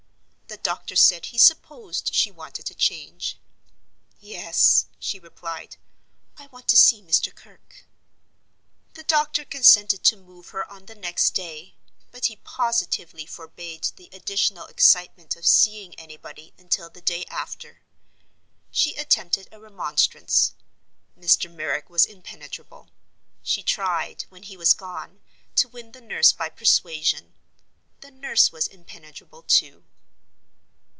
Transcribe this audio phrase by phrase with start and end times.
[0.51, 3.39] The doctor said he supposed she wanted a change.
[4.19, 5.77] "Yes," she replied;
[6.35, 7.33] "I want to see Mr.
[7.33, 7.85] Kirke."
[8.95, 11.75] The doctor consented to move her on the next day,
[12.11, 17.81] but he positively forbade the additional excitement of seeing anybody until the day after.
[18.71, 21.49] She attempted a remonstrance—Mr.
[21.49, 22.89] Merrick was impenetrable.
[23.41, 25.21] She tried, when he was gone,
[25.55, 29.85] to win the nurse by persuasion—the nurse was impenetrable, too.